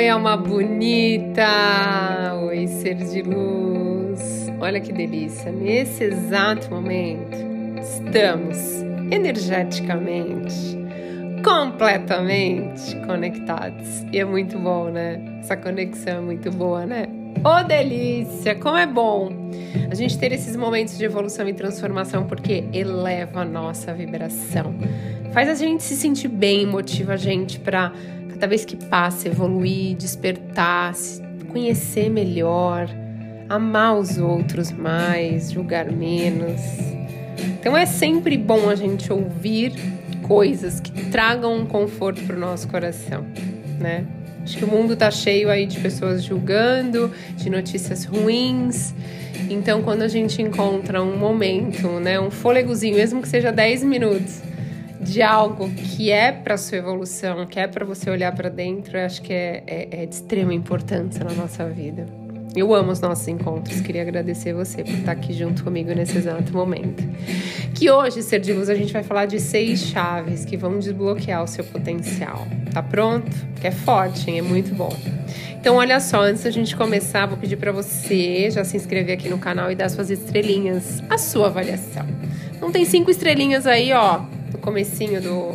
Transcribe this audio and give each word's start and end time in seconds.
Oi, 0.00 0.08
alma 0.08 0.34
bonita! 0.34 1.44
Oi, 2.44 2.66
ser 2.66 2.94
de 2.94 3.20
luz! 3.20 4.46
Olha 4.58 4.80
que 4.80 4.94
delícia! 4.94 5.52
Nesse 5.52 6.04
exato 6.04 6.70
momento, 6.70 7.36
estamos 7.78 8.80
energeticamente, 9.10 10.54
completamente 11.44 12.96
conectados. 13.04 14.02
E 14.10 14.18
é 14.18 14.24
muito 14.24 14.58
bom, 14.58 14.88
né? 14.88 15.20
Essa 15.40 15.54
conexão 15.54 16.16
é 16.16 16.20
muito 16.22 16.50
boa, 16.50 16.86
né? 16.86 17.06
Oh, 17.44 17.62
delícia! 17.62 18.54
Como 18.54 18.78
é 18.78 18.86
bom 18.86 19.28
a 19.90 19.94
gente 19.94 20.18
ter 20.18 20.32
esses 20.32 20.56
momentos 20.56 20.96
de 20.96 21.04
evolução 21.04 21.46
e 21.46 21.52
transformação 21.52 22.24
porque 22.24 22.64
eleva 22.72 23.42
a 23.42 23.44
nossa 23.44 23.92
vibração. 23.92 24.74
Faz 25.34 25.46
a 25.46 25.54
gente 25.54 25.82
se 25.82 25.94
sentir 25.94 26.28
bem, 26.28 26.64
motiva 26.64 27.12
a 27.12 27.16
gente 27.18 27.60
para 27.60 27.92
cada 28.40 28.48
vez 28.48 28.64
que 28.64 28.74
passa 28.74 29.28
evoluir, 29.28 29.94
despertar, 29.94 30.94
conhecer 31.52 32.08
melhor, 32.08 32.88
amar 33.46 33.98
os 33.98 34.16
outros 34.16 34.72
mais, 34.72 35.52
julgar 35.52 35.92
menos. 35.92 36.58
Então 37.38 37.76
é 37.76 37.84
sempre 37.84 38.38
bom 38.38 38.70
a 38.70 38.74
gente 38.74 39.12
ouvir 39.12 39.74
coisas 40.22 40.80
que 40.80 40.90
tragam 41.10 41.54
um 41.54 41.66
conforto 41.66 42.22
para 42.22 42.34
o 42.34 42.38
nosso 42.38 42.66
coração, 42.66 43.26
né? 43.78 44.06
Acho 44.42 44.56
que 44.56 44.64
o 44.64 44.68
mundo 44.68 44.96
tá 44.96 45.10
cheio 45.10 45.50
aí 45.50 45.66
de 45.66 45.78
pessoas 45.78 46.24
julgando, 46.24 47.12
de 47.36 47.50
notícias 47.50 48.06
ruins. 48.06 48.94
Então, 49.50 49.82
quando 49.82 50.00
a 50.00 50.08
gente 50.08 50.40
encontra 50.40 51.02
um 51.02 51.18
momento, 51.18 51.88
né, 52.00 52.18
um 52.18 52.30
fôlegozinho, 52.30 52.96
mesmo 52.96 53.20
que 53.20 53.28
seja 53.28 53.52
10 53.52 53.84
minutos, 53.84 54.40
de 55.00 55.22
algo 55.22 55.70
que 55.70 56.10
é 56.10 56.30
para 56.30 56.56
sua 56.56 56.78
evolução, 56.78 57.46
que 57.46 57.58
é 57.58 57.66
para 57.66 57.84
você 57.84 58.10
olhar 58.10 58.34
para 58.34 58.48
dentro, 58.48 58.98
eu 58.98 59.06
acho 59.06 59.22
que 59.22 59.32
é, 59.32 59.62
é, 59.66 60.02
é 60.02 60.06
de 60.06 60.14
extrema 60.14 60.52
importância 60.52 61.24
na 61.24 61.32
nossa 61.32 61.66
vida. 61.68 62.06
Eu 62.54 62.74
amo 62.74 62.90
os 62.90 63.00
nossos 63.00 63.26
encontros, 63.28 63.80
queria 63.80 64.02
agradecer 64.02 64.52
você 64.52 64.82
por 64.82 64.92
estar 64.92 65.12
aqui 65.12 65.32
junto 65.32 65.62
comigo 65.62 65.92
nesse 65.94 66.18
exato 66.18 66.52
momento. 66.52 67.02
Que 67.76 67.88
hoje, 67.88 68.22
Ser 68.22 68.40
de 68.40 68.52
Luz, 68.52 68.68
a 68.68 68.74
gente 68.74 68.92
vai 68.92 69.04
falar 69.04 69.26
de 69.26 69.38
seis 69.38 69.86
chaves 69.86 70.44
que 70.44 70.56
vão 70.56 70.78
desbloquear 70.78 71.44
o 71.44 71.46
seu 71.46 71.62
potencial. 71.62 72.46
Tá 72.72 72.82
pronto? 72.82 73.30
Que 73.60 73.68
é 73.68 73.70
forte, 73.70 74.28
hein? 74.28 74.40
É 74.40 74.42
muito 74.42 74.74
bom. 74.74 74.94
Então, 75.60 75.76
olha 75.76 76.00
só, 76.00 76.22
antes 76.22 76.42
da 76.42 76.50
gente 76.50 76.74
começar, 76.74 77.26
vou 77.26 77.38
pedir 77.38 77.56
para 77.56 77.70
você 77.70 78.50
já 78.50 78.64
se 78.64 78.76
inscrever 78.76 79.16
aqui 79.16 79.28
no 79.28 79.38
canal 79.38 79.70
e 79.70 79.76
dar 79.76 79.88
suas 79.88 80.10
estrelinhas, 80.10 81.02
a 81.08 81.18
sua 81.18 81.46
avaliação. 81.46 82.06
Não 82.60 82.72
tem 82.72 82.84
cinco 82.84 83.12
estrelinhas 83.12 83.64
aí, 83.66 83.92
ó, 83.92 84.22
no 84.52 84.58
comecinho 84.58 85.20
do, 85.20 85.52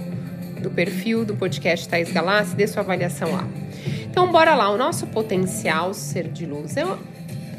do 0.62 0.70
perfil 0.70 1.26
do 1.26 1.36
podcast 1.36 1.88
Thais 1.88 2.12
Galassi, 2.12 2.56
dê 2.56 2.68
sua 2.68 2.82
avaliação 2.82 3.32
lá. 3.32 3.48
Então, 4.10 4.32
bora 4.32 4.56
lá. 4.56 4.72
O 4.72 4.78
nosso 4.78 5.08
potencial 5.08 5.94
ser 5.94 6.30
de 6.30 6.46
luz 6.46 6.78
é, 6.78 6.86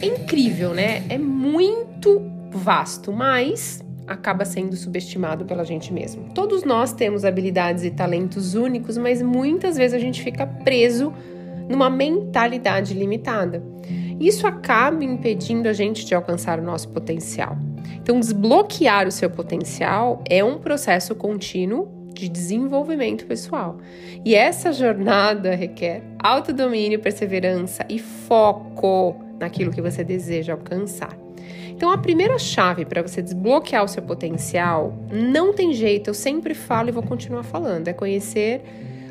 é 0.00 0.06
incrível, 0.06 0.72
né? 0.72 1.02
É 1.08 1.18
muito 1.18 2.22
vasto, 2.50 3.12
mas 3.12 3.84
acaba 4.06 4.44
sendo 4.44 4.76
subestimado 4.76 5.44
pela 5.44 5.64
gente 5.64 5.92
mesmo. 5.92 6.30
Todos 6.32 6.64
nós 6.64 6.92
temos 6.92 7.24
habilidades 7.24 7.84
e 7.84 7.90
talentos 7.90 8.54
únicos, 8.54 8.96
mas 8.96 9.20
muitas 9.20 9.76
vezes 9.76 9.94
a 9.94 9.98
gente 9.98 10.22
fica 10.22 10.46
preso 10.46 11.12
numa 11.68 11.90
mentalidade 11.90 12.94
limitada. 12.94 13.62
Isso 14.20 14.46
acaba 14.46 15.04
impedindo 15.04 15.68
a 15.68 15.72
gente 15.72 16.06
de 16.06 16.14
alcançar 16.14 16.58
o 16.58 16.62
nosso 16.62 16.88
potencial. 16.88 17.58
Então, 17.94 18.20
desbloquear 18.20 19.06
o 19.06 19.12
seu 19.12 19.30
potencial 19.30 20.22
é 20.28 20.42
um 20.44 20.58
processo 20.58 21.14
contínuo 21.14 21.88
de 22.12 22.28
desenvolvimento 22.28 23.26
pessoal. 23.26 23.78
E 24.24 24.34
essa 24.34 24.72
jornada 24.72 25.54
requer 25.54 26.02
autodomínio, 26.18 26.98
perseverança 26.98 27.84
e 27.88 27.98
foco 27.98 29.16
naquilo 29.38 29.70
que 29.70 29.82
você 29.82 30.02
deseja 30.02 30.54
alcançar. 30.54 31.16
Então, 31.68 31.90
a 31.90 31.98
primeira 31.98 32.38
chave 32.38 32.86
para 32.86 33.02
você 33.02 33.20
desbloquear 33.20 33.84
o 33.84 33.88
seu 33.88 34.02
potencial, 34.02 34.94
não 35.12 35.52
tem 35.52 35.74
jeito, 35.74 36.08
eu 36.08 36.14
sempre 36.14 36.54
falo 36.54 36.88
e 36.88 36.92
vou 36.92 37.02
continuar 37.02 37.42
falando, 37.42 37.88
é 37.88 37.92
conhecer 37.92 38.62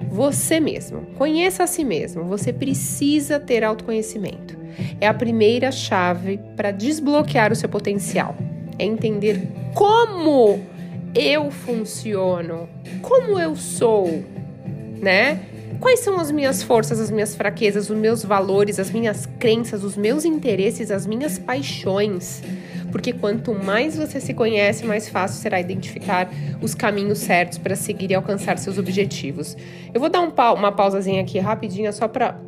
você 0.09 0.59
mesmo. 0.59 1.01
Conheça 1.17 1.63
a 1.63 1.67
si 1.67 1.83
mesmo. 1.83 2.23
Você 2.25 2.51
precisa 2.51 3.39
ter 3.39 3.63
autoconhecimento. 3.63 4.57
É 4.99 5.07
a 5.07 5.13
primeira 5.13 5.71
chave 5.71 6.39
para 6.55 6.71
desbloquear 6.71 7.51
o 7.51 7.55
seu 7.55 7.69
potencial. 7.69 8.35
É 8.77 8.85
entender 8.85 9.47
como 9.73 10.59
eu 11.13 11.49
funciono, 11.49 12.67
como 13.01 13.39
eu 13.39 13.55
sou, 13.55 14.23
né? 15.01 15.39
Quais 15.79 15.99
são 15.99 16.19
as 16.19 16.31
minhas 16.31 16.63
forças, 16.63 16.99
as 16.99 17.11
minhas 17.11 17.35
fraquezas, 17.35 17.89
os 17.89 17.97
meus 17.97 18.23
valores, 18.23 18.79
as 18.79 18.89
minhas 18.91 19.25
crenças, 19.39 19.83
os 19.83 19.95
meus 19.95 20.25
interesses, 20.25 20.89
as 20.91 21.05
minhas 21.05 21.37
paixões? 21.37 22.41
Porque 22.91 23.11
quanto 23.11 23.53
mais 23.53 23.97
você 23.97 24.21
se 24.21 24.33
conhece, 24.33 24.85
mais 24.85 25.09
fácil 25.09 25.41
será 25.41 25.59
identificar 25.59 26.29
os 26.61 26.73
caminhos 26.73 27.19
certos 27.19 27.57
para 27.57 27.75
seguir 27.75 28.11
e 28.11 28.15
alcançar 28.15 28.57
seus 28.57 28.77
objetivos. 28.77 29.57
Eu 29.93 29.99
vou 29.99 30.09
dar 30.09 30.21
um 30.21 30.31
pa 30.31 30.53
uma 30.53 30.71
pausazinha 30.71 31.21
aqui 31.21 31.37
rapidinha 31.39 31.91
só 31.91 32.07
para 32.07 32.39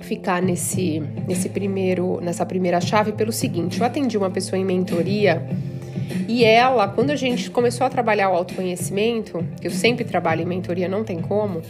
ficar 0.00 0.42
nesse, 0.42 1.02
nesse 1.26 1.48
primeiro, 1.48 2.20
nessa 2.20 2.44
primeira 2.44 2.80
chave 2.80 3.12
pelo 3.12 3.32
seguinte: 3.32 3.80
eu 3.80 3.86
atendi 3.86 4.16
uma 4.16 4.30
pessoa 4.30 4.58
em 4.58 4.64
mentoria 4.64 5.46
e 6.26 6.44
ela, 6.44 6.88
quando 6.88 7.10
a 7.10 7.16
gente 7.16 7.50
começou 7.50 7.86
a 7.86 7.90
trabalhar 7.90 8.30
o 8.30 8.34
autoconhecimento, 8.34 9.44
eu 9.62 9.70
sempre 9.70 10.04
trabalho 10.04 10.42
em 10.42 10.46
mentoria, 10.46 10.88
não 10.88 11.04
tem 11.04 11.20
como, 11.20 11.62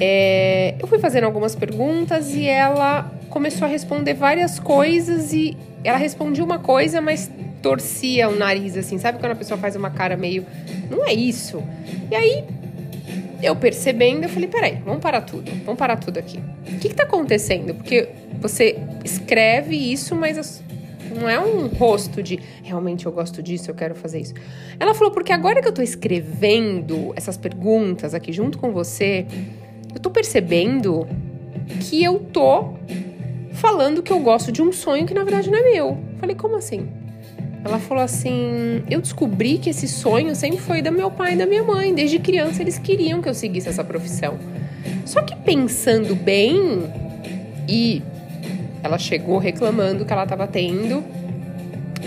é, 0.00 0.74
eu 0.78 0.86
fui 0.86 0.98
fazendo 0.98 1.24
algumas 1.24 1.54
perguntas 1.54 2.34
e 2.34 2.46
ela 2.46 3.10
começou 3.28 3.66
a 3.66 3.70
responder 3.70 4.14
várias 4.14 4.58
coisas 4.58 5.32
e 5.32 5.56
ela 5.84 5.98
respondia 5.98 6.44
uma 6.44 6.58
coisa, 6.58 7.00
mas 7.00 7.30
torcia 7.62 8.28
o 8.28 8.36
nariz, 8.36 8.76
assim, 8.76 8.98
sabe 8.98 9.18
quando 9.18 9.32
a 9.32 9.36
pessoa 9.36 9.58
faz 9.58 9.76
uma 9.76 9.90
cara 9.90 10.16
meio, 10.16 10.44
não 10.90 11.06
é 11.06 11.14
isso? 11.14 11.62
E 12.10 12.14
aí 12.14 12.44
eu 13.42 13.56
percebendo, 13.56 14.24
eu 14.24 14.28
falei, 14.28 14.48
peraí, 14.48 14.78
vamos 14.84 15.00
parar 15.00 15.22
tudo, 15.22 15.50
vamos 15.64 15.78
parar 15.78 15.96
tudo 15.96 16.18
aqui. 16.18 16.38
O 16.66 16.78
que, 16.78 16.88
que 16.88 16.94
tá 16.94 17.02
acontecendo? 17.02 17.74
Porque 17.74 18.08
você 18.40 18.78
escreve 19.04 19.76
isso, 19.76 20.14
mas 20.14 20.62
não 21.14 21.28
é 21.28 21.38
um 21.38 21.66
rosto 21.66 22.22
de 22.22 22.38
realmente 22.62 23.06
eu 23.06 23.12
gosto 23.12 23.42
disso, 23.42 23.70
eu 23.70 23.74
quero 23.74 23.94
fazer 23.94 24.20
isso. 24.20 24.34
Ela 24.78 24.94
falou, 24.94 25.12
porque 25.12 25.32
agora 25.32 25.60
que 25.60 25.68
eu 25.68 25.72
tô 25.72 25.82
escrevendo 25.82 27.12
essas 27.16 27.36
perguntas 27.36 28.14
aqui 28.14 28.32
junto 28.32 28.58
com 28.58 28.72
você, 28.72 29.26
eu 29.94 30.00
tô 30.00 30.10
percebendo 30.10 31.06
que 31.80 32.02
eu 32.02 32.18
tô 32.18 32.74
falando 33.52 34.02
que 34.02 34.12
eu 34.12 34.20
gosto 34.20 34.50
de 34.50 34.62
um 34.62 34.72
sonho 34.72 35.06
que 35.06 35.14
na 35.14 35.24
verdade 35.24 35.50
não 35.50 35.58
é 35.58 35.72
meu. 35.72 35.98
Falei, 36.18 36.36
como 36.36 36.56
assim? 36.56 36.88
Ela 37.64 37.78
falou 37.78 38.02
assim: 38.02 38.82
Eu 38.90 39.00
descobri 39.00 39.58
que 39.58 39.70
esse 39.70 39.86
sonho 39.86 40.34
sempre 40.34 40.58
foi 40.58 40.82
do 40.82 40.90
meu 40.90 41.10
pai 41.10 41.34
e 41.34 41.36
da 41.36 41.46
minha 41.46 41.62
mãe. 41.62 41.94
Desde 41.94 42.18
criança 42.18 42.62
eles 42.62 42.78
queriam 42.78 43.22
que 43.22 43.28
eu 43.28 43.34
seguisse 43.34 43.68
essa 43.68 43.84
profissão. 43.84 44.38
Só 45.04 45.22
que 45.22 45.34
pensando 45.36 46.14
bem, 46.14 46.84
e 47.68 48.02
ela 48.82 48.98
chegou 48.98 49.38
reclamando 49.38 50.04
que 50.04 50.12
ela 50.12 50.24
estava 50.24 50.46
tendo 50.46 51.04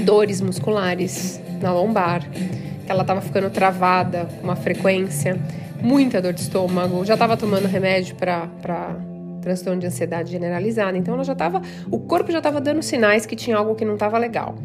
dores 0.04 0.42
musculares 0.42 1.42
na 1.62 1.72
lombar, 1.72 2.30
que 2.30 2.92
ela 2.92 3.02
estava 3.02 3.22
ficando 3.22 3.50
travada 3.50 4.26
com 4.26 4.44
uma 4.44 4.56
frequência, 4.56 5.38
muita 5.82 6.22
dor 6.22 6.34
de 6.34 6.42
estômago, 6.42 7.06
já 7.06 7.14
estava 7.14 7.38
tomando 7.38 7.68
remédio 7.68 8.16
para 8.16 8.96
transtorno 9.42 9.80
de 9.80 9.88
ansiedade 9.88 10.32
generalizada, 10.32 10.98
então 10.98 11.14
ela 11.14 11.24
já 11.24 11.34
estava, 11.34 11.62
o 11.90 12.00
corpo 12.00 12.32
já 12.32 12.40
estava 12.40 12.60
dando 12.60 12.82
sinais 12.82 13.26
que 13.26 13.36
tinha 13.36 13.56
algo 13.56 13.76
que 13.76 13.86
não 13.86 13.94
estava 13.94 14.18
legal. 14.18 14.56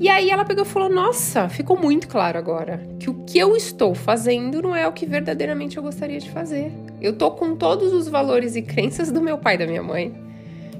E 0.00 0.08
aí 0.08 0.30
ela 0.30 0.44
pegou 0.44 0.64
e 0.64 0.66
falou: 0.66 0.88
Nossa, 0.88 1.48
ficou 1.48 1.76
muito 1.76 2.08
claro 2.08 2.38
agora 2.38 2.80
que 2.98 3.08
o 3.08 3.14
que 3.24 3.38
eu 3.38 3.56
estou 3.56 3.94
fazendo 3.94 4.60
não 4.60 4.74
é 4.74 4.86
o 4.88 4.92
que 4.92 5.06
verdadeiramente 5.06 5.76
eu 5.76 5.82
gostaria 5.82 6.18
de 6.18 6.30
fazer. 6.30 6.72
Eu 7.00 7.16
tô 7.16 7.30
com 7.30 7.54
todos 7.54 7.92
os 7.92 8.08
valores 8.08 8.56
e 8.56 8.62
crenças 8.62 9.12
do 9.12 9.20
meu 9.20 9.38
pai 9.38 9.54
e 9.54 9.58
da 9.58 9.66
minha 9.66 9.82
mãe. 9.82 10.12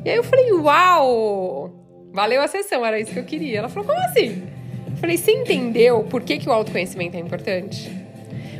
E 0.05 0.11
aí 0.11 0.17
eu 0.17 0.25
falei, 0.25 0.53
uau! 0.53 1.73
Valeu 2.12 2.43
a 2.43 2.49
sessão, 2.49 2.85
era 2.85 3.00
isso 3.00 3.12
que 3.12 3.19
eu 3.19 3.25
queria. 3.25 3.59
Ela 3.59 3.69
falou, 3.69 3.88
como 3.88 3.99
assim? 4.06 4.43
Eu 4.91 4.97
falei, 4.97 5.17
você 5.17 5.33
entendeu 5.33 6.05
por 6.05 6.23
que, 6.23 6.38
que 6.38 6.49
o 6.49 6.53
autoconhecimento 6.53 7.17
é 7.17 7.21
importante? 7.21 7.91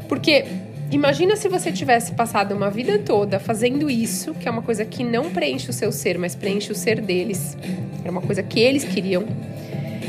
Porque 0.09 0.45
imagina 0.91 1.37
se 1.37 1.49
você 1.49 1.71
tivesse 1.71 2.13
passado 2.15 2.55
uma 2.55 2.71
vida 2.71 2.99
toda 2.99 3.39
fazendo 3.39 3.91
isso, 3.91 4.35
que 4.35 4.49
é 4.49 4.51
uma 4.51 4.63
coisa 4.63 4.85
que 4.85 5.05
não 5.05 5.31
preenche 5.31 5.71
o 5.71 5.73
seu 5.73 5.93
ser, 5.93 6.19
mas 6.19 6.35
preenche 6.35 6.73
o 6.73 6.75
ser 6.75 7.01
deles. 7.01 7.57
Era 8.03 8.11
uma 8.11 8.23
coisa 8.23 8.43
que 8.43 8.59
eles 8.59 8.85
queriam. 8.85 9.25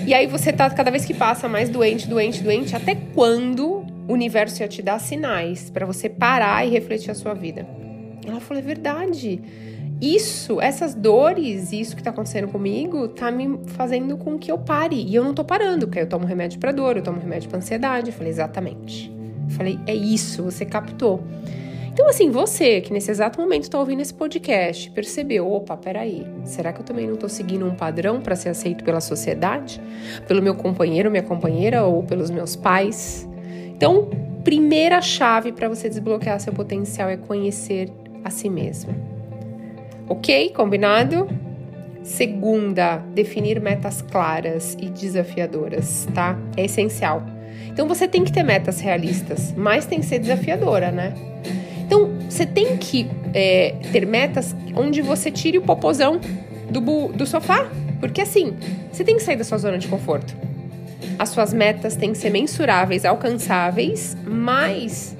E 0.06 0.14
aí 0.14 0.28
você 0.28 0.54
tá 0.54 0.70
cada 0.70 0.92
vez 0.92 1.06
que 1.06 1.14
passa 1.14 1.48
mais 1.48 1.70
doente, 1.70 2.08
doente, 2.08 2.44
doente, 2.44 2.76
até 2.76 2.96
quando 3.14 3.86
o 4.08 4.14
universo 4.14 4.62
ia 4.62 4.68
te 4.68 4.82
dar 4.82 5.00
sinais 5.00 5.70
para 5.70 5.86
você 5.86 6.08
parar 6.08 6.66
e 6.66 6.70
refletir 6.70 7.12
a 7.12 7.16
sua 7.16 7.34
vida? 7.34 7.68
Ela 8.26 8.40
falou: 8.40 8.62
é 8.62 8.66
verdade 8.66 9.42
isso, 10.02 10.60
essas 10.60 10.94
dores, 10.94 11.72
isso 11.72 11.96
que 11.96 12.04
tá 12.04 12.10
acontecendo 12.10 12.50
comigo, 12.50 13.08
tá 13.08 13.32
me 13.32 13.60
fazendo 13.68 14.18
com 14.18 14.38
que 14.38 14.52
eu 14.52 14.58
pare. 14.58 14.96
E 14.96 15.16
eu 15.16 15.24
não 15.24 15.34
tô 15.34 15.44
parando, 15.44 15.88
porque 15.88 16.02
eu 16.02 16.08
tomo 16.08 16.26
remédio 16.26 16.60
para 16.60 16.72
dor, 16.72 16.98
eu 16.98 17.04
tomo 17.04 17.20
remédio 17.20 17.50
para 17.50 17.60
ansiedade. 17.60 18.10
Eu 18.10 18.14
falei, 18.14 18.30
exatamente. 18.30 19.12
Eu 19.48 19.56
falei, 19.56 19.80
é 19.88 19.96
isso, 19.96 20.44
você 20.44 20.66
captou. 20.66 21.24
Então, 21.96 22.10
assim, 22.10 22.30
você 22.30 22.82
que 22.82 22.92
nesse 22.92 23.10
exato 23.10 23.40
momento 23.40 23.64
está 23.64 23.80
ouvindo 23.80 24.02
esse 24.02 24.14
podcast, 24.14 24.92
percebeu, 24.92 25.50
opa, 25.50 25.78
peraí, 25.78 26.28
será 26.44 26.74
que 26.74 26.82
eu 26.82 26.84
também 26.84 27.08
não 27.08 27.14
estou 27.14 27.30
seguindo 27.30 27.66
um 27.66 27.74
padrão 27.74 28.20
para 28.20 28.36
ser 28.36 28.50
aceito 28.50 28.84
pela 28.84 29.00
sociedade? 29.00 29.82
Pelo 30.28 30.42
meu 30.42 30.56
companheiro, 30.56 31.10
minha 31.10 31.24
companheira 31.24 31.86
ou 31.86 32.04
pelos 32.04 32.30
meus 32.30 32.54
pais? 32.54 33.26
Então, 33.68 34.10
primeira 34.44 35.02
chave 35.02 35.54
para 35.54 35.70
você 35.70 35.88
desbloquear 35.88 36.38
seu 36.42 36.52
potencial 36.52 37.08
é 37.08 37.16
conhecer 37.16 37.90
a 38.26 38.30
si 38.30 38.50
mesmo. 38.50 38.94
Ok? 40.10 40.50
Combinado? 40.50 41.30
Segunda, 42.04 42.98
definir 43.14 43.62
metas 43.62 44.02
claras 44.02 44.76
e 44.82 44.90
desafiadoras, 44.90 46.10
tá? 46.14 46.38
É 46.58 46.66
essencial. 46.66 47.24
Então 47.70 47.88
você 47.88 48.06
tem 48.06 48.26
que 48.26 48.34
ter 48.34 48.44
metas 48.44 48.82
realistas, 48.82 49.54
mas 49.56 49.86
tem 49.86 50.02
que 50.02 50.06
ser 50.06 50.20
desafiadora, 50.20 50.92
né? 50.92 51.14
Então 51.86 52.12
você 52.30 52.46
tem 52.46 52.78
que 52.78 53.10
é, 53.34 53.76
ter 53.92 54.06
metas 54.06 54.56
onde 54.76 55.02
você 55.02 55.30
tire 55.32 55.58
o 55.58 55.62
popozão 55.62 56.20
do, 56.70 56.82
do 57.10 57.26
sofá, 57.26 57.70
porque 58.00 58.22
assim, 58.22 58.56
você 58.92 59.04
tem 59.04 59.16
que 59.16 59.24
sair 59.24 59.36
da 59.36 59.44
sua 59.44 59.58
zona 59.58 59.78
de 59.78 59.88
conforto. 59.88 60.36
As 61.18 61.30
suas 61.30 61.54
metas 61.54 61.96
têm 61.96 62.12
que 62.12 62.18
ser 62.18 62.30
mensuráveis, 62.30 63.06
alcançáveis, 63.06 64.18
mas 64.26 65.16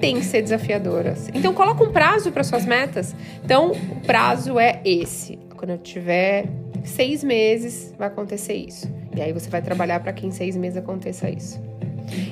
têm 0.00 0.16
que 0.16 0.24
ser 0.24 0.42
desafiadoras. 0.42 1.28
Então 1.34 1.52
coloca 1.52 1.82
um 1.82 1.92
prazo 1.92 2.30
para 2.30 2.44
suas 2.44 2.64
metas. 2.64 3.14
Então 3.44 3.72
o 3.72 4.00
prazo 4.06 4.58
é 4.58 4.80
esse. 4.84 5.38
Quando 5.56 5.70
eu 5.70 5.78
tiver 5.78 6.46
seis 6.84 7.24
meses, 7.24 7.94
vai 7.98 8.08
acontecer 8.08 8.54
isso. 8.54 8.90
E 9.14 9.20
aí 9.20 9.32
você 9.32 9.50
vai 9.50 9.60
trabalhar 9.60 10.00
para 10.00 10.12
que 10.12 10.26
em 10.26 10.30
seis 10.30 10.56
meses 10.56 10.76
aconteça 10.76 11.28
isso. 11.28 11.60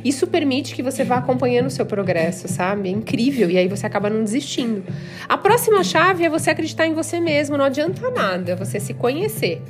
Isso 0.05 0.26
permite 0.26 0.75
que 0.75 0.82
você 0.82 1.05
vá 1.05 1.17
acompanhando 1.17 1.67
o 1.67 1.70
seu 1.70 1.87
progresso, 1.87 2.49
sabe? 2.49 2.88
É 2.88 2.93
incrível. 2.93 3.50
E 3.50 3.59
aí 3.59 3.69
você 3.69 3.87
acaba 3.87 4.11
não 4.11 4.23
desistindo. 4.23 4.85
A 5.29 5.37
próxima 5.37 5.82
chave 5.85 6.25
é 6.25 6.31
você 6.31 6.50
acreditar 6.50 6.87
em 6.87 6.94
você 6.94 7.20
mesmo. 7.20 7.56
Não 7.56 7.65
adianta 7.65 8.11
nada 8.11 8.56
você 8.56 8.81
se 8.81 8.94
conhecer, 8.94 9.62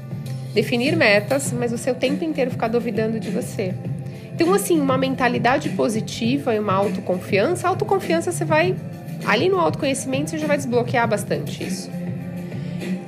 definir 0.54 0.96
metas, 0.96 1.52
mas 1.52 1.72
o 1.72 1.78
seu 1.78 1.94
tempo 1.94 2.24
inteiro 2.24 2.50
ficar 2.50 2.68
duvidando 2.68 3.18
de 3.18 3.30
você. 3.30 3.74
Então, 4.34 4.54
assim, 4.54 4.80
uma 4.80 4.96
mentalidade 4.96 5.68
positiva 5.70 6.54
e 6.54 6.58
uma 6.58 6.72
autoconfiança. 6.72 7.66
A 7.66 7.70
autoconfiança 7.70 8.30
você 8.30 8.44
vai. 8.44 8.76
Ali 9.26 9.48
no 9.48 9.58
autoconhecimento 9.58 10.30
você 10.30 10.38
já 10.38 10.46
vai 10.46 10.56
desbloquear 10.56 11.08
bastante 11.08 11.64
isso. 11.64 11.90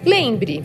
Lembre, 0.04 0.64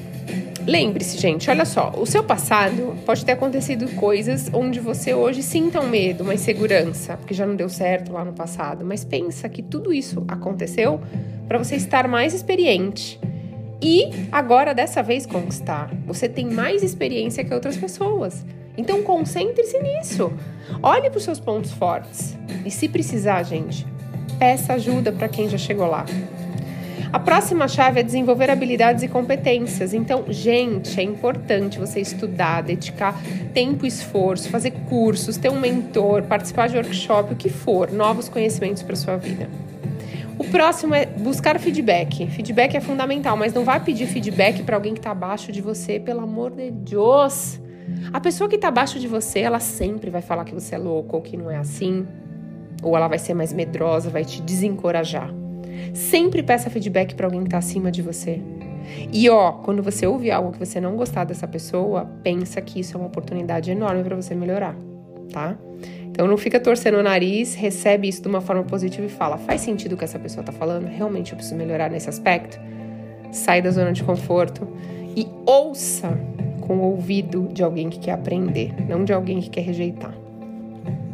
lembre-se, 0.66 1.18
gente, 1.18 1.50
olha 1.50 1.66
só, 1.66 1.94
o 1.98 2.06
seu 2.06 2.24
passado 2.24 2.96
pode 3.06 3.24
ter 3.24 3.34
acontecido 3.34 3.88
coisas 3.96 4.50
onde 4.54 4.80
você 4.80 5.14
hoje 5.14 5.44
sinta 5.44 5.80
um 5.80 5.88
medo, 5.88 6.24
uma 6.24 6.34
insegurança, 6.34 7.18
porque 7.18 7.34
já 7.34 7.46
não 7.46 7.56
deu 7.56 7.70
certo 7.70 8.12
lá 8.12 8.26
no 8.26 8.34
passado, 8.34 8.84
mas 8.86 9.04
pensa 9.04 9.48
que 9.48 9.62
tudo 9.62 9.94
isso 9.94 10.24
aconteceu 10.28 11.00
para 11.48 11.58
você 11.58 11.76
estar 11.76 12.08
mais 12.08 12.34
experiente 12.34 13.20
e 13.82 14.10
agora 14.32 14.74
dessa 14.74 15.04
vez 15.04 15.26
conquistar. 15.26 15.92
Você 16.08 16.28
tem 16.28 16.50
mais 16.50 16.84
experiência 16.84 17.44
que 17.44 17.54
outras 17.54 17.78
pessoas. 17.78 18.46
Então 18.78 19.04
concentre-se 19.04 19.80
nisso. 19.80 20.32
Olhe 20.82 21.10
para 21.10 21.18
os 21.18 21.24
seus 21.24 21.40
pontos 21.40 21.72
fortes 21.72 22.38
e 22.66 22.72
se 22.72 22.90
precisar, 22.90 23.44
gente, 23.44 23.86
peça 24.40 24.74
ajuda 24.74 25.12
para 25.12 25.30
quem 25.30 25.48
já 25.48 25.58
chegou 25.58 25.88
lá. 25.88 26.06
A 27.16 27.20
próxima 27.20 27.66
chave 27.66 28.02
é 28.02 28.04
desenvolver 28.04 28.50
habilidades 28.50 29.02
e 29.02 29.08
competências. 29.08 29.94
Então, 29.94 30.26
gente, 30.28 31.00
é 31.00 31.04
importante 31.04 31.80
você 31.80 32.02
estudar, 32.02 32.62
dedicar 32.62 33.18
tempo 33.54 33.86
e 33.86 33.88
esforço, 33.88 34.50
fazer 34.50 34.72
cursos, 34.90 35.38
ter 35.38 35.50
um 35.50 35.58
mentor, 35.58 36.24
participar 36.24 36.68
de 36.68 36.76
workshop, 36.76 37.32
o 37.32 37.36
que 37.38 37.48
for, 37.48 37.90
novos 37.90 38.28
conhecimentos 38.28 38.84
para 38.84 38.98
sua 38.98 39.16
vida. 39.16 39.50
O 40.38 40.44
próximo 40.44 40.94
é 40.94 41.06
buscar 41.06 41.58
feedback. 41.58 42.28
Feedback 42.28 42.76
é 42.76 42.82
fundamental, 42.82 43.38
mas 43.38 43.54
não 43.54 43.64
vá 43.64 43.80
pedir 43.80 44.08
feedback 44.08 44.62
para 44.64 44.76
alguém 44.76 44.94
que 44.94 45.00
está 45.00 45.12
abaixo 45.12 45.54
de 45.54 45.62
você, 45.62 45.98
pelo 45.98 46.20
amor 46.20 46.52
de 46.52 46.70
Deus. 46.70 47.62
A 48.12 48.20
pessoa 48.20 48.50
que 48.50 48.58
está 48.58 48.68
abaixo 48.68 49.00
de 49.00 49.08
você, 49.08 49.40
ela 49.40 49.62
sempre 49.62 50.10
vai 50.10 50.22
falar 50.22 50.44
que 50.44 50.54
você 50.54 50.76
é 50.76 50.78
louco 50.78 51.16
ou 51.16 51.22
que 51.22 51.38
não 51.38 51.50
é 51.50 51.56
assim, 51.56 52.06
ou 52.84 52.94
ela 52.98 53.08
vai 53.08 53.20
ser 53.20 53.34
mais 53.34 53.54
medrosa, 53.54 54.10
vai 54.10 54.26
te 54.26 54.42
desencorajar. 54.42 55.45
Sempre 55.94 56.44
peça 56.44 56.70
feedback 56.70 57.16
para 57.16 57.28
alguém 57.28 57.42
que 57.42 57.48
está 57.48 57.58
acima 57.58 57.92
de 57.92 58.02
você. 58.02 58.42
E 59.12 59.30
ó, 59.30 59.52
quando 59.52 59.82
você 59.82 60.06
ouve 60.06 60.32
algo 60.32 60.52
que 60.52 60.60
você 60.60 60.80
não 60.80 60.96
gostar 60.96 61.24
dessa 61.24 61.48
pessoa, 61.48 62.06
pensa 62.24 62.62
que 62.62 62.80
isso 62.80 62.96
é 62.96 63.00
uma 63.00 63.08
oportunidade 63.08 63.72
enorme 63.72 64.04
para 64.04 64.16
você 64.16 64.36
melhorar, 64.36 64.76
tá? 65.32 65.58
Então 66.04 66.28
não 66.28 66.38
fica 66.38 66.60
torcendo 66.60 66.98
o 66.98 67.04
nariz, 67.04 67.56
recebe 67.56 68.08
isso 68.08 68.22
de 68.22 68.28
uma 68.28 68.42
forma 68.42 68.64
positiva 68.64 69.06
e 69.06 69.10
fala: 69.10 69.38
faz 69.38 69.62
sentido 69.62 69.94
o 69.94 69.98
que 69.98 70.04
essa 70.04 70.20
pessoa 70.20 70.42
está 70.42 70.54
falando? 70.54 70.88
Realmente 70.88 71.32
eu 71.32 71.36
preciso 71.36 71.58
melhorar 71.58 71.90
nesse 71.90 72.10
aspecto? 72.10 72.60
Sai 73.32 73.62
da 73.62 73.72
zona 73.72 73.92
de 73.92 74.04
conforto 74.04 74.68
e 75.16 75.28
ouça 75.46 76.18
com 76.62 76.78
o 76.78 76.92
ouvido 76.92 77.50
de 77.52 77.64
alguém 77.64 77.90
que 77.90 78.00
quer 78.00 78.14
aprender, 78.14 78.74
não 78.88 79.04
de 79.04 79.14
alguém 79.14 79.42
que 79.42 79.50
quer 79.50 79.62
rejeitar. 79.62 80.16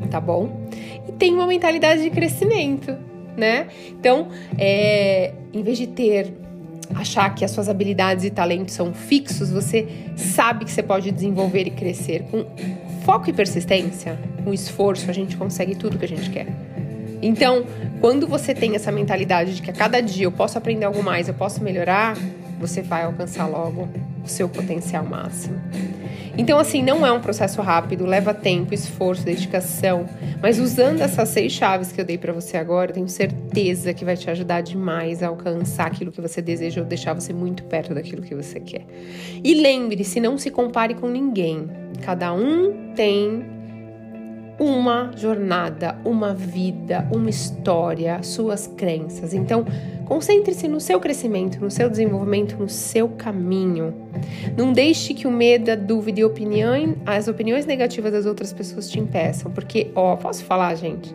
Tá 0.09 0.19
bom? 0.19 0.67
E 1.07 1.11
tem 1.13 1.33
uma 1.33 1.47
mentalidade 1.47 2.03
de 2.03 2.09
crescimento 2.09 2.95
né? 3.37 3.67
Então, 3.89 4.27
é, 4.57 5.33
em 5.53 5.63
vez 5.63 5.77
de 5.77 5.87
ter 5.87 6.33
achar 6.93 7.33
que 7.33 7.45
as 7.45 7.51
suas 7.51 7.69
habilidades 7.69 8.25
e 8.25 8.29
talentos 8.29 8.73
são 8.73 8.93
fixos, 8.93 9.49
você 9.49 9.87
sabe 10.15 10.65
que 10.65 10.71
você 10.71 10.83
pode 10.83 11.11
desenvolver 11.11 11.67
e 11.67 11.71
crescer 11.71 12.23
com 12.29 12.45
foco 13.03 13.29
e 13.29 13.33
persistência, 13.33 14.19
com 14.43 14.53
esforço, 14.53 15.09
a 15.09 15.13
gente 15.13 15.37
consegue 15.37 15.75
tudo 15.75 15.97
que 15.97 16.05
a 16.05 16.07
gente 16.07 16.29
quer. 16.29 16.47
Então, 17.21 17.65
quando 17.99 18.27
você 18.27 18.53
tem 18.53 18.75
essa 18.75 18.91
mentalidade 18.91 19.55
de 19.55 19.61
que 19.61 19.69
a 19.69 19.73
cada 19.73 20.01
dia 20.01 20.25
eu 20.25 20.31
posso 20.31 20.57
aprender 20.57 20.85
algo 20.85 21.03
mais, 21.03 21.27
eu 21.27 21.33
posso 21.33 21.63
melhorar, 21.63 22.17
você 22.59 22.81
vai 22.81 23.03
alcançar 23.03 23.45
logo 23.47 23.87
o 24.23 24.27
seu 24.27 24.49
potencial 24.49 25.05
máximo. 25.05 25.59
Então, 26.41 26.57
assim, 26.57 26.81
não 26.81 27.05
é 27.05 27.11
um 27.11 27.21
processo 27.21 27.61
rápido, 27.61 28.03
leva 28.03 28.33
tempo, 28.33 28.73
esforço, 28.73 29.23
dedicação, 29.23 30.07
mas 30.41 30.57
usando 30.57 30.99
essas 30.99 31.29
seis 31.29 31.51
chaves 31.51 31.91
que 31.91 32.01
eu 32.01 32.03
dei 32.03 32.17
para 32.17 32.33
você 32.33 32.57
agora, 32.57 32.89
eu 32.89 32.95
tenho 32.95 33.07
certeza 33.07 33.93
que 33.93 34.03
vai 34.03 34.17
te 34.17 34.27
ajudar 34.27 34.61
demais 34.61 35.21
a 35.21 35.27
alcançar 35.27 35.85
aquilo 35.85 36.11
que 36.11 36.19
você 36.19 36.41
deseja 36.41 36.81
ou 36.81 36.87
deixar 36.87 37.13
você 37.13 37.31
muito 37.31 37.63
perto 37.65 37.93
daquilo 37.93 38.23
que 38.23 38.33
você 38.33 38.59
quer. 38.59 38.87
E 39.43 39.53
lembre-se, 39.53 40.19
não 40.19 40.35
se 40.35 40.49
compare 40.49 40.95
com 40.95 41.07
ninguém. 41.07 41.69
Cada 42.01 42.33
um 42.33 42.91
tem 42.95 43.45
uma 44.61 45.11
jornada, 45.17 45.97
uma 46.05 46.35
vida, 46.35 47.07
uma 47.11 47.31
história, 47.31 48.21
suas 48.21 48.67
crenças. 48.67 49.33
Então, 49.33 49.65
concentre-se 50.05 50.67
no 50.67 50.79
seu 50.79 50.99
crescimento, 50.99 51.59
no 51.59 51.71
seu 51.71 51.89
desenvolvimento, 51.89 52.55
no 52.59 52.69
seu 52.69 53.09
caminho. 53.09 53.91
Não 54.55 54.71
deixe 54.71 55.15
que 55.15 55.25
o 55.25 55.31
medo, 55.31 55.71
a 55.71 55.75
dúvida 55.75 56.19
e 56.19 56.23
a 56.23 56.27
opinião, 56.27 56.95
as 57.07 57.27
opiniões 57.27 57.65
negativas 57.65 58.11
das 58.11 58.27
outras 58.27 58.53
pessoas 58.53 58.87
te 58.87 58.99
impeçam, 58.99 59.51
porque, 59.51 59.89
ó, 59.95 60.15
posso 60.15 60.45
falar, 60.45 60.75
gente? 60.75 61.11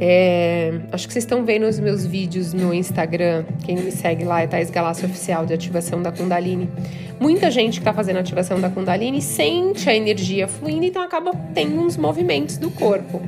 É, 0.00 0.72
acho 0.92 1.08
que 1.08 1.12
vocês 1.12 1.24
estão 1.24 1.44
vendo 1.44 1.66
os 1.66 1.80
meus 1.80 2.06
vídeos 2.06 2.52
no 2.52 2.72
Instagram. 2.72 3.44
Quem 3.64 3.76
me 3.76 3.90
segue 3.90 4.24
lá 4.24 4.40
é 4.40 4.46
Thais 4.46 4.70
Galácio 4.70 5.08
Oficial 5.08 5.44
de 5.44 5.52
ativação 5.52 6.00
da 6.00 6.12
Kundalini. 6.12 6.70
Muita 7.18 7.50
gente 7.50 7.74
que 7.74 7.80
está 7.80 7.92
fazendo 7.92 8.18
ativação 8.18 8.60
da 8.60 8.70
Kundalini 8.70 9.20
sente 9.20 9.90
a 9.90 9.94
energia 9.94 10.46
fluindo, 10.46 10.84
então 10.84 11.02
acaba 11.02 11.32
tendo 11.52 11.80
uns 11.80 11.96
movimentos 11.96 12.58
do 12.58 12.70
corpo. 12.70 13.20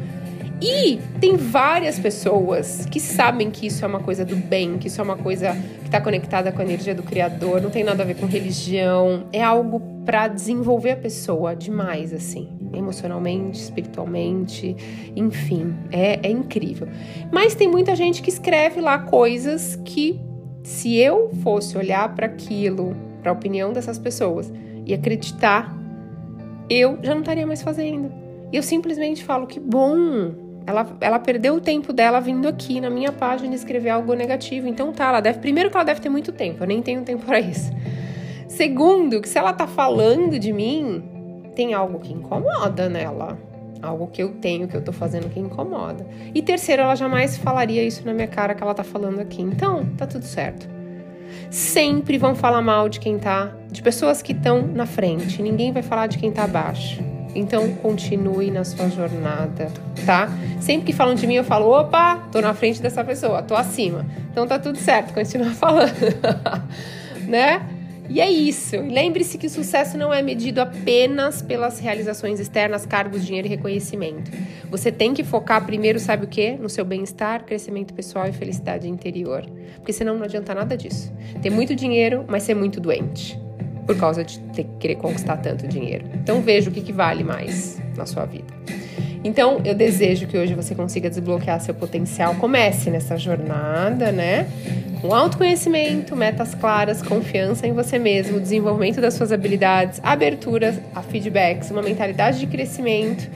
E 0.63 1.01
tem 1.19 1.37
várias 1.37 1.99
pessoas 1.99 2.87
que 2.91 3.01
sabem 3.01 3.51
que 3.51 3.67
isso 3.67 3.83
é 3.83 3.89
uma 3.89 4.01
coisa 4.01 4.27
do 4.27 4.37
bem, 4.37 4.77
que 4.77 4.89
isso 4.89 5.01
é 5.01 5.05
uma 5.05 5.17
coisa 5.17 5.57
que 5.81 5.87
está 5.87 6.01
conectada 6.01 6.53
com 6.53 6.61
a 6.61 6.65
energia 6.65 6.95
do 6.95 7.03
Criador, 7.03 7.63
não 7.63 7.71
tem 7.71 7.83
nada 7.83 8.03
a 8.03 8.07
ver 8.07 8.17
com 8.17 8.27
religião, 8.27 9.25
é 9.33 9.43
algo 9.43 9.81
para 10.05 10.29
desenvolver 10.29 10.91
a 10.91 10.97
pessoa 10.97 11.57
demais, 11.57 12.13
assim, 12.13 12.49
emocionalmente, 12.75 13.59
espiritualmente, 13.59 14.77
enfim, 15.17 15.75
é, 15.91 16.21
é 16.23 16.31
incrível. 16.31 16.89
Mas 17.33 17.55
tem 17.55 17.69
muita 17.69 17.97
gente 17.97 18.21
que 18.21 18.29
escreve 18.29 18.83
lá 18.83 18.99
coisas 18.99 19.77
que, 19.83 20.21
se 20.63 20.97
eu 20.97 21.31
fosse 21.43 21.79
olhar 21.79 22.15
para 22.15 22.27
aquilo, 22.27 22.95
para 23.23 23.31
a 23.31 23.35
opinião 23.35 23.73
dessas 23.73 23.99
pessoas 23.99 24.53
e 24.85 24.93
acreditar, 24.93 25.75
eu 26.69 26.99
já 27.03 27.15
não 27.15 27.21
estaria 27.21 27.47
mais 27.47 27.63
fazendo. 27.63 28.13
E 28.53 28.57
eu 28.57 28.63
simplesmente 28.63 29.25
falo 29.25 29.47
que 29.47 29.61
bom, 29.61 30.50
ela, 30.67 30.87
ela 31.01 31.19
perdeu 31.19 31.55
o 31.55 31.61
tempo 31.61 31.93
dela 31.93 32.21
vindo 32.21 32.47
aqui 32.47 32.81
na 32.81 32.91
minha 32.91 33.13
página 33.13 33.55
escrever 33.55 33.91
algo 33.91 34.15
negativo. 34.15 34.69
Então 34.69 34.93
tá, 34.93 35.09
ela 35.09 35.21
deve. 35.21 35.39
Primeiro 35.39 35.71
que 35.71 35.77
ela 35.77 35.85
deve 35.85 36.01
ter 36.01 36.09
muito 36.09 36.33
tempo, 36.33 36.63
eu 36.63 36.67
nem 36.67 36.83
tenho 36.83 37.03
tempo 37.03 37.25
para 37.25 37.41
isso. 37.41 37.71
Segundo, 38.47 39.21
que 39.21 39.29
se 39.29 39.39
ela 39.39 39.53
tá 39.53 39.67
falando 39.67 40.39
de 40.39 40.53
mim, 40.53 41.03
tem 41.55 41.73
algo 41.73 42.01
que 42.01 42.13
incomoda 42.13 42.89
nela. 42.89 43.39
Algo 43.83 44.09
que 44.09 44.23
eu 44.23 44.35
tenho, 44.35 44.69
que 44.69 44.77
eu 44.77 44.83
tô 44.83 44.93
fazendo 44.93 45.31
que 45.31 45.41
incomoda. 45.41 46.07
E 46.35 46.43
terceiro, 46.43 46.83
ela 46.83 46.95
jamais 46.95 47.39
falaria 47.39 47.83
isso 47.83 48.05
na 48.05 48.13
minha 48.13 48.27
cara 48.27 48.55
que 48.55 48.63
ela 48.63 48.75
tá 48.75 48.85
falando 48.85 49.21
aqui. 49.21 49.41
Então, 49.41 49.87
tá 49.97 50.07
tudo 50.07 50.25
certo. 50.25 50.69
Sempre 51.51 52.19
vão 52.19 52.35
falar 52.35 52.61
mal 52.61 52.89
de 52.89 53.01
quem 53.01 53.19
tá, 53.19 53.55
de 53.71 53.81
pessoas 53.81 54.21
que 54.21 54.33
estão 54.33 54.67
na 54.67 54.85
frente. 54.85 55.41
Ninguém 55.41 55.73
vai 55.73 55.83
falar 55.83 56.09
de 56.09 56.19
quem 56.19 56.31
tá 56.31 56.45
abaixo. 56.45 57.03
Então 57.35 57.73
continue 57.77 58.51
na 58.51 58.65
sua 58.65 58.89
jornada, 58.89 59.71
tá? 60.05 60.29
Sempre 60.61 60.87
que 60.87 60.93
falam 60.93 61.15
de 61.15 61.27
mim, 61.27 61.35
eu 61.35 61.45
falo: 61.45 61.71
opa, 61.71 62.17
tô 62.33 62.41
na 62.41 62.55
frente 62.55 62.83
dessa 62.83 63.05
pessoa, 63.05 63.43
tô 63.43 63.55
acima. 63.55 64.05
Então 64.31 64.47
tá 64.47 64.59
tudo 64.59 64.79
certo, 64.79 65.15
continua 65.15 65.51
falando, 65.55 65.93
né? 67.27 67.63
E 68.11 68.21
é 68.21 68.29
isso. 68.29 68.77
Lembre-se 68.77 69.39
que 69.39 69.47
o 69.47 69.51
sucesso 69.51 69.97
não 69.97 70.13
é 70.13 70.21
medido 70.21 70.61
apenas 70.61 71.41
pelas 71.41 71.79
realizações 71.79 72.41
externas, 72.41 72.85
cargos, 72.85 73.25
dinheiro 73.25 73.47
e 73.47 73.51
reconhecimento. 73.51 74.33
Você 74.69 74.91
tem 74.91 75.15
que 75.15 75.23
focar 75.23 75.65
primeiro, 75.65 76.01
sabe 76.01 76.25
o 76.25 76.29
quê? 76.29 76.59
No 76.61 76.69
seu 76.69 76.85
bem-estar, 76.85 77.45
crescimento 77.45 77.95
pessoal 77.95 78.27
e 78.27 78.33
felicidade 78.33 78.89
interior. 78.89 79.47
Porque 79.77 79.93
senão 79.93 80.17
não 80.17 80.25
adianta 80.25 80.53
nada 80.53 80.77
disso. 80.77 81.13
Ter 81.41 81.51
muito 81.51 81.73
dinheiro, 81.77 82.25
mas 82.27 82.43
ser 82.43 82.55
muito 82.55 82.81
doente. 82.81 83.41
Por 83.87 83.97
causa 83.97 84.25
de 84.25 84.39
ter 84.39 84.65
que 84.65 84.77
querer 84.79 84.97
conquistar 84.97 85.37
tanto 85.39 85.67
dinheiro. 85.67 86.05
Então 86.15 86.41
veja 86.41 86.71
o 86.71 86.73
que, 86.73 86.81
que 86.81 86.93
vale 86.93 87.25
mais 87.25 87.81
na 87.97 88.07
sua 88.07 88.25
vida. 88.25 88.53
Então, 89.23 89.61
eu 89.65 89.75
desejo 89.75 90.27
que 90.27 90.39
hoje 90.39 90.55
você 90.55 90.75
consiga 90.75 91.11
desbloquear 91.11 91.61
seu 91.61 91.75
potencial. 91.75 92.37
Comece 92.37 92.91
nessa 92.91 93.19
jornada, 93.19 94.11
né? 94.11 94.49
Com 95.01 95.15
autoconhecimento, 95.15 96.17
metas 96.17 96.55
claras, 96.55 97.03
confiança 97.03 97.67
em 97.67 97.73
você 97.73 97.99
mesmo, 97.99 98.41
desenvolvimento 98.41 99.01
das 99.01 99.15
suas 99.15 99.31
habilidades, 99.31 100.01
abertura 100.03 100.83
a 100.95 101.03
feedbacks, 101.03 101.71
uma 101.71 101.83
mentalidade 101.83 102.39
de 102.39 102.47
crescimento 102.47 103.29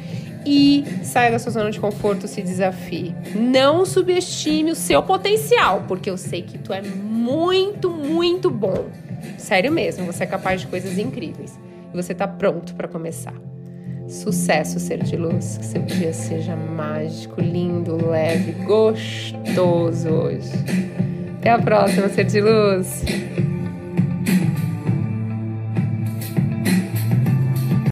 e 0.47 0.85
saia 1.03 1.31
da 1.31 1.39
sua 1.39 1.53
zona 1.53 1.71
de 1.71 1.81
conforto, 1.81 2.29
se 2.29 2.43
desafie. 2.43 3.15
Não 3.35 3.85
subestime 3.85 4.71
o 4.71 4.75
seu 4.75 5.03
potencial, 5.03 5.85
porque 5.89 6.09
eu 6.11 6.17
sei 6.17 6.43
que 6.43 6.59
tu 6.59 6.73
é 6.73 6.83
muito, 7.25 7.89
muito 7.91 8.51
bom. 8.51 8.87
Sério 9.39 9.73
mesmo, 9.73 10.05
você 10.05 10.25
é 10.25 10.27
capaz 10.27 10.61
de 10.61 10.67
coisas 10.67 10.99
incríveis. 10.99 11.59
E 11.93 11.97
você 11.97 12.13
está 12.13 12.29
pronto 12.29 12.75
para 12.75 12.87
começar. 12.87 13.35
Sucesso, 14.07 14.79
ser 14.79 15.03
de 15.03 15.17
luz. 15.17 15.57
Que 15.57 15.65
seu 15.65 15.83
dia 15.83 16.13
seja 16.13 16.55
mágico, 16.55 17.41
lindo, 17.41 17.97
leve, 18.11 18.53
gostoso 18.65 20.11
hoje. 20.11 20.53
Até 21.39 21.51
a 21.51 21.59
próxima, 21.59 22.09
ser 22.11 22.25
de 22.25 22.41
luz. 22.43 23.03